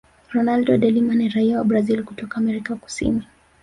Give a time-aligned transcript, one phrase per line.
[0.33, 3.25] ronaldo delima ni rai wa brazil kutoka amerika kusini